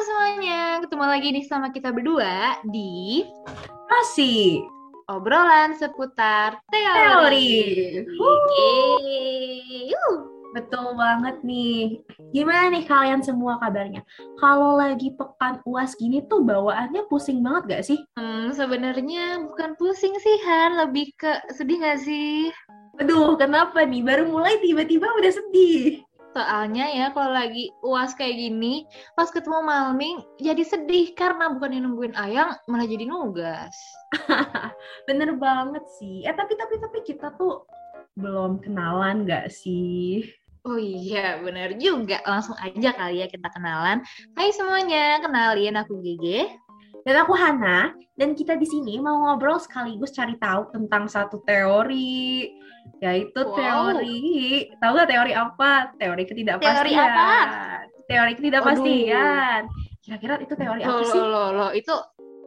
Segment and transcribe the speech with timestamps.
[0.00, 3.20] semuanya, ketemu lagi nih sama kita berdua di
[3.90, 4.64] Masih
[5.12, 8.00] obrolan seputar teori.
[8.08, 8.80] teori.
[10.50, 12.00] Betul banget nih.
[12.32, 14.00] Gimana nih kalian semua kabarnya?
[14.40, 17.98] Kalau lagi pekan uas gini tuh bawaannya pusing banget gak sih?
[18.16, 22.48] Hmm, sebenarnya bukan pusing sih Han, lebih ke sedih gak sih?
[22.98, 24.02] Aduh, kenapa nih?
[24.02, 26.02] Baru mulai tiba-tiba udah sedih.
[26.30, 28.86] Soalnya ya kalau lagi uas kayak gini,
[29.18, 33.74] pas ketemu Malming jadi sedih karena bukan yang nungguin Ayang malah jadi nugas.
[35.10, 36.22] Bener banget sih.
[36.22, 37.66] Eh tapi tapi tapi kita tuh
[38.14, 40.22] belum kenalan gak sih?
[40.62, 42.20] Oh iya, benar juga.
[42.22, 44.04] Langsung aja kali ya kita kenalan.
[44.36, 46.52] Hai semuanya, kenalin aku Gege.
[47.00, 52.52] Dan aku Hana, dan kita di sini mau ngobrol sekaligus cari tahu tentang satu teori,
[53.00, 53.56] yaitu Wow.
[53.56, 54.68] teori.
[54.76, 55.72] Tahu gak teori apa?
[55.96, 56.76] Teori ketidakpastian.
[56.76, 57.30] Teori apa?
[58.04, 59.60] Teori ketidakpastian.
[60.04, 61.20] Kira-kira itu teori apa sih?
[61.20, 61.94] loh, loh, loh, itu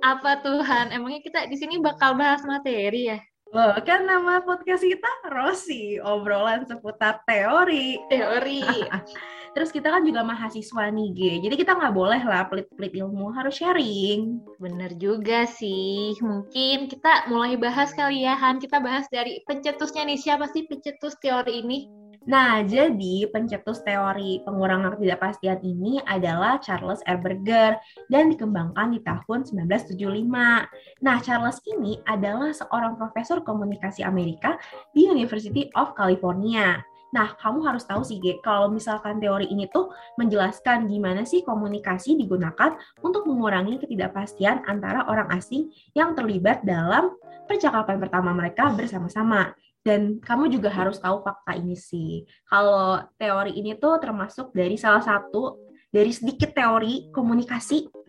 [0.03, 0.91] apa Tuhan?
[0.94, 3.19] Emangnya kita di sini bakal bahas materi ya?
[3.53, 8.02] Loh, kan nama podcast kita Rosi, obrolan seputar teori.
[8.09, 8.66] Teori.
[9.54, 11.20] Terus kita kan juga mahasiswa nih, G.
[11.46, 14.42] Jadi kita nggak boleh lah pelit-pelit ilmu, harus sharing.
[14.58, 16.18] Bener juga sih.
[16.18, 18.58] Mungkin kita mulai bahas kali ya, Han.
[18.58, 20.18] Kita bahas dari pencetusnya nih.
[20.18, 22.04] Siapa sih pencetus teori ini?
[22.24, 27.20] Nah, jadi pencetus teori pengurangan ketidakpastian ini adalah Charles R.
[27.20, 27.76] Berger
[28.08, 30.64] dan dikembangkan di tahun 1975.
[31.04, 34.56] Nah, Charles ini adalah seorang profesor komunikasi Amerika
[34.96, 36.80] di University of California.
[37.14, 42.17] Nah, kamu harus tahu sih, Ge, kalau misalkan teori ini tuh menjelaskan gimana sih komunikasi
[42.17, 42.73] digunakan
[43.06, 47.14] untuk mengurangi ketidakpastian antara orang asing yang terlibat dalam
[47.45, 49.53] percakapan pertama mereka bersama-sama.
[49.86, 52.25] Dan kamu juga harus tahu fakta ini sih.
[52.50, 55.59] Kalau teori ini tuh termasuk dari salah satu
[55.94, 58.03] dari sedikit teori komunikasi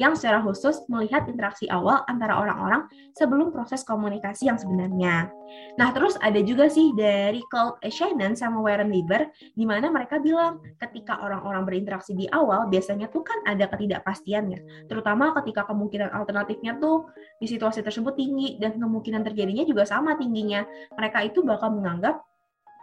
[0.00, 5.28] yang secara khusus melihat interaksi awal antara orang-orang sebelum proses komunikasi yang sebenarnya.
[5.76, 10.64] Nah, terus ada juga sih dari Claude Shannon sama Warren Lieber, di mana mereka bilang
[10.80, 17.12] ketika orang-orang berinteraksi di awal, biasanya tuh kan ada ketidakpastiannya, terutama ketika kemungkinan alternatifnya tuh
[17.36, 20.64] di situasi tersebut tinggi dan kemungkinan terjadinya juga sama tingginya.
[20.96, 22.24] Mereka itu bakal menganggap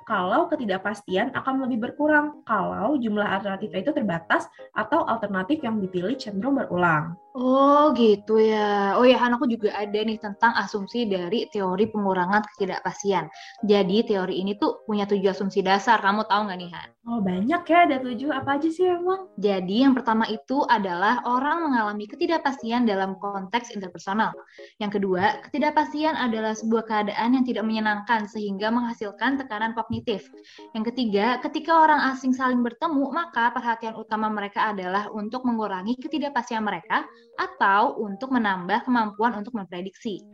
[0.07, 6.55] kalau ketidakpastian akan lebih berkurang kalau jumlah alternatifnya itu terbatas atau alternatif yang dipilih cenderung
[6.55, 7.19] berulang.
[7.37, 8.97] Oh gitu ya.
[8.97, 13.29] Oh ya Han, aku juga ada nih tentang asumsi dari teori pengurangan ketidakpastian.
[13.61, 16.01] Jadi teori ini tuh punya tujuh asumsi dasar.
[16.01, 16.89] Kamu tahu nggak nih Han?
[17.07, 19.29] Oh banyak ya, ada tujuh apa aja sih emang?
[19.37, 24.33] Jadi yang pertama itu adalah orang mengalami ketidakpastian dalam konteks interpersonal.
[24.81, 30.25] Yang kedua, ketidakpastian adalah sebuah keadaan yang tidak menyenangkan sehingga menghasilkan tekanan kognitif.
[30.73, 36.65] Yang ketiga, ketika orang asing saling bertemu, maka perhatian utama mereka adalah untuk mengurangi ketidakpastian
[36.65, 37.05] mereka
[37.37, 40.25] atau untuk menambah kemampuan untuk memprediksi.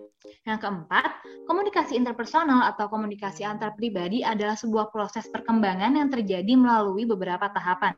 [0.48, 7.04] Yang keempat, komunikasi interpersonal atau komunikasi antar pribadi adalah sebuah proses perkembangan yang terjadi melalui
[7.04, 7.96] beberapa tahapan.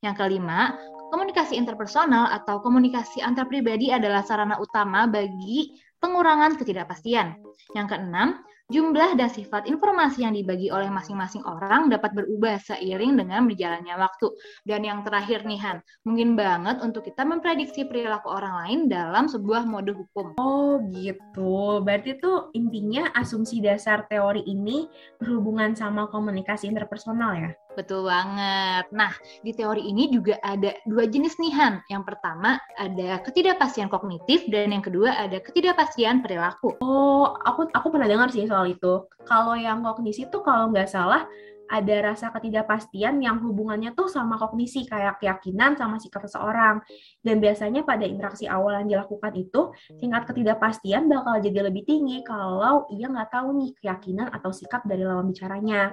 [0.00, 0.76] Yang kelima,
[1.12, 7.36] komunikasi interpersonal atau komunikasi antar pribadi adalah sarana utama bagi pengurangan ketidakpastian.
[7.76, 13.48] Yang keenam, jumlah dan sifat informasi yang dibagi oleh masing-masing orang dapat berubah seiring dengan
[13.48, 14.28] berjalannya waktu.
[14.68, 19.64] Dan yang terakhir nih Han, mungkin banget untuk kita memprediksi perilaku orang lain dalam sebuah
[19.64, 20.36] mode hukum.
[20.36, 24.84] Oh gitu, berarti tuh intinya asumsi dasar teori ini
[25.16, 27.50] berhubungan sama komunikasi interpersonal ya?
[27.78, 28.90] Betul banget.
[28.90, 29.14] Nah,
[29.46, 31.74] di teori ini juga ada dua jenis nih Han.
[31.86, 36.74] Yang pertama ada ketidakpastian kognitif dan yang kedua ada ketidakpastian perilaku.
[36.82, 39.06] Oh, aku aku pernah dengar sih soal itu.
[39.30, 41.22] Kalau yang kognisi tuh kalau nggak salah
[41.68, 46.80] ada rasa ketidakpastian yang hubungannya tuh sama kognisi kayak keyakinan sama sikap seseorang.
[47.20, 52.88] Dan biasanya pada interaksi awal yang dilakukan itu tingkat ketidakpastian bakal jadi lebih tinggi kalau
[52.90, 55.92] ia nggak tahu nih keyakinan atau sikap dari lawan bicaranya.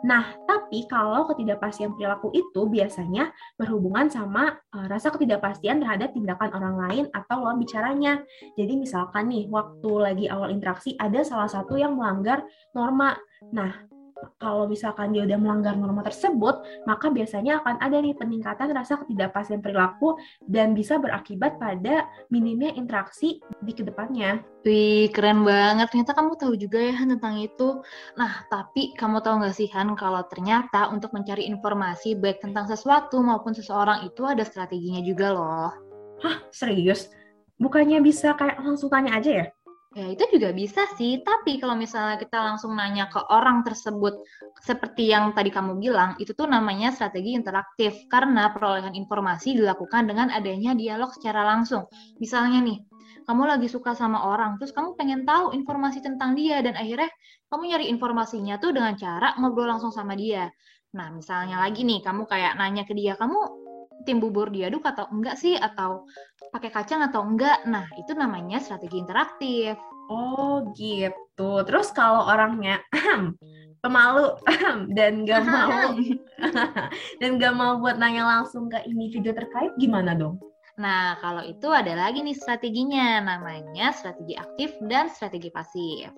[0.00, 3.28] Nah, tapi kalau ketidakpastian perilaku itu biasanya
[3.60, 8.24] berhubungan sama uh, rasa ketidakpastian terhadap tindakan orang lain atau lawan bicaranya.
[8.56, 12.40] Jadi misalkan nih, waktu lagi awal interaksi ada salah satu yang melanggar
[12.72, 13.20] norma.
[13.52, 13.99] Nah,
[14.40, 19.60] kalau misalkan dia udah melanggar norma tersebut, maka biasanya akan ada nih peningkatan rasa ketidakpastian
[19.60, 20.16] perilaku
[20.48, 24.40] dan bisa berakibat pada minimnya interaksi di ke depannya.
[24.64, 25.88] Wih, keren banget.
[25.92, 27.80] Ternyata kamu tahu juga ya tentang itu.
[28.16, 33.20] Nah, tapi kamu tahu nggak sih Han, kalau ternyata untuk mencari informasi baik tentang sesuatu
[33.24, 35.72] maupun seseorang itu ada strateginya juga loh.
[36.20, 37.08] Hah, serius?
[37.60, 39.46] Bukannya bisa kayak langsung tanya aja ya?
[39.90, 41.18] Ya, itu juga bisa sih.
[41.18, 44.22] Tapi kalau misalnya kita langsung nanya ke orang tersebut,
[44.62, 48.06] seperti yang tadi kamu bilang, itu tuh namanya strategi interaktif.
[48.06, 51.90] Karena perolehan informasi dilakukan dengan adanya dialog secara langsung.
[52.22, 52.78] Misalnya nih,
[53.26, 57.10] kamu lagi suka sama orang, terus kamu pengen tahu informasi tentang dia, dan akhirnya
[57.50, 60.54] kamu nyari informasinya tuh dengan cara ngobrol langsung sama dia.
[60.94, 63.38] Nah, misalnya lagi nih, kamu kayak nanya ke dia, kamu
[64.06, 65.54] tim bubur diaduk atau enggak sih?
[65.56, 66.08] Atau
[66.50, 67.64] pakai kacang atau enggak.
[67.66, 69.74] Nah, itu namanya strategi interaktif.
[70.10, 71.62] Oh, gitu.
[71.62, 72.82] Terus kalau orangnya
[73.84, 74.36] pemalu
[74.96, 75.94] dan gak mau
[77.22, 80.36] dan gak mau buat nanya langsung ke individu terkait gimana dong?
[80.80, 86.08] Nah, kalau itu ada lagi nih strateginya, namanya strategi aktif dan strategi pasif.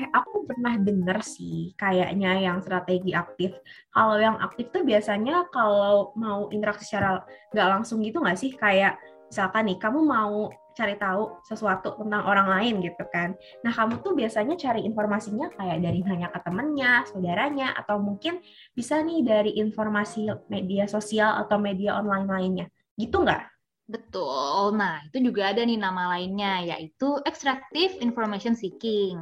[0.00, 3.52] Eh, aku pernah denger sih kayaknya yang strategi aktif.
[3.92, 7.20] Kalau yang aktif tuh biasanya kalau mau interaksi secara
[7.52, 8.56] nggak langsung gitu nggak sih?
[8.56, 8.96] Kayak
[9.28, 13.36] misalkan nih kamu mau cari tahu sesuatu tentang orang lain gitu kan.
[13.60, 18.40] Nah, kamu tuh biasanya cari informasinya kayak dari nanya ke temennya, saudaranya, atau mungkin
[18.72, 22.66] bisa nih dari informasi media sosial atau media online lainnya.
[22.96, 23.44] Gitu nggak?
[23.90, 24.78] Betul.
[24.78, 29.18] Nah, itu juga ada nih nama lainnya, yaitu extractive information seeking.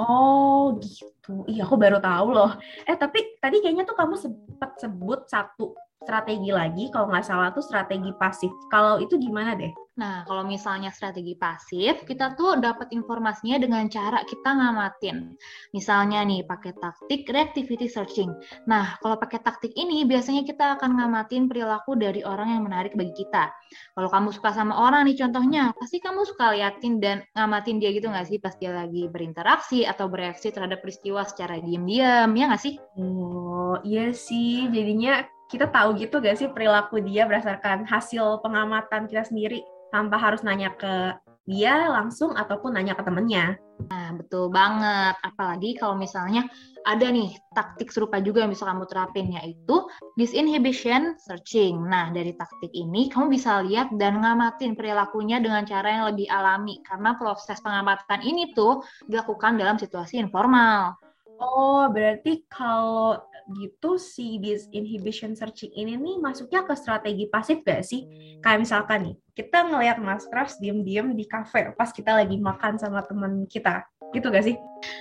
[0.00, 1.44] Oh, gitu.
[1.44, 2.56] Iya, aku baru tahu loh.
[2.88, 7.60] Eh, tapi tadi kayaknya tuh kamu sempat sebut satu strategi lagi, kalau nggak salah tuh
[7.60, 8.48] strategi pasif.
[8.72, 9.68] Kalau itu gimana deh?
[10.00, 15.36] Nah, kalau misalnya strategi pasif, kita tuh dapat informasinya dengan cara kita ngamatin.
[15.76, 18.32] Misalnya nih, pakai taktik reactivity searching.
[18.64, 23.12] Nah, kalau pakai taktik ini, biasanya kita akan ngamatin perilaku dari orang yang menarik bagi
[23.12, 23.52] kita.
[23.92, 28.08] Kalau kamu suka sama orang nih, contohnya, pasti kamu suka liatin dan ngamatin dia gitu
[28.08, 32.80] nggak sih pas dia lagi berinteraksi atau bereaksi terhadap peristiwa secara diam-diam, ya nggak sih?
[32.96, 34.64] Oh, iya sih.
[34.72, 40.46] Jadinya kita tahu gitu gak sih perilaku dia berdasarkan hasil pengamatan kita sendiri tanpa harus
[40.46, 41.18] nanya ke
[41.50, 43.58] dia langsung ataupun nanya ke temennya.
[43.90, 45.18] Nah, betul banget.
[45.26, 46.46] Apalagi kalau misalnya
[46.86, 49.82] ada nih taktik serupa juga yang bisa kamu terapin, yaitu
[50.14, 51.80] disinhibition searching.
[51.90, 56.78] Nah, dari taktik ini kamu bisa lihat dan ngamatin perilakunya dengan cara yang lebih alami,
[56.86, 60.94] karena proses pengamatan ini tuh dilakukan dalam situasi informal.
[61.40, 63.16] Oh, berarti kalau
[63.54, 68.06] gitu si disinhibition searching ini nih masuknya ke strategi pasif gak sih?
[68.40, 73.02] Kayak misalkan nih, kita ngelihat Mas Krafts diem-diem di cafe pas kita lagi makan sama
[73.06, 73.84] temen kita.
[74.10, 74.56] Gitu gak sih?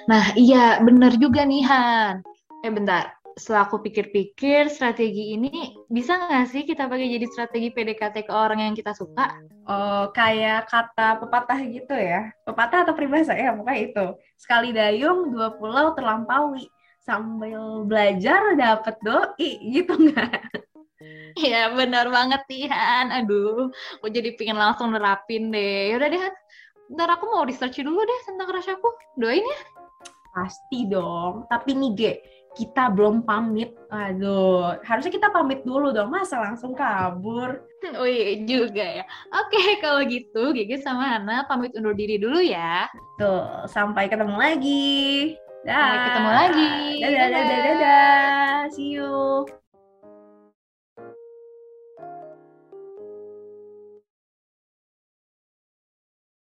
[0.09, 2.25] Nah, iya bener juga nih Han.
[2.65, 8.27] Eh bentar, setelah aku pikir-pikir strategi ini bisa nggak sih kita pakai jadi strategi PDKT
[8.27, 9.39] ke orang yang kita suka?
[9.63, 12.35] Oh, kayak kata pepatah gitu ya?
[12.43, 13.55] Pepatah atau peribahasa ya?
[13.55, 14.05] Pokoknya itu.
[14.35, 16.67] Sekali dayung, dua pulau terlampaui
[17.03, 20.51] sambil belajar dapat doi gitu nggak?
[21.39, 23.07] Iya benar banget Tihan.
[23.13, 25.95] Aduh, aku jadi pingin langsung nerapin deh.
[25.95, 26.23] Yaudah deh,
[26.91, 28.89] ntar aku mau research dulu deh tentang crush aku.
[29.15, 29.59] Doain ya.
[30.35, 31.47] Pasti dong.
[31.47, 32.13] Tapi nih Ge,
[32.59, 33.71] kita belum pamit.
[33.87, 36.11] Aduh, harusnya kita pamit dulu dong.
[36.11, 37.63] Masa langsung kabur?
[37.95, 39.05] Oh iya juga ya.
[39.31, 42.91] Oke, kalau gitu Gigi sama Hana pamit undur diri dulu ya.
[43.15, 45.39] Tuh, sampai ketemu lagi.
[45.67, 46.69] Sampai ketemu lagi.
[47.03, 47.61] Dadah, dadah, dadah.
[47.75, 48.59] dadah.
[48.71, 49.43] See you.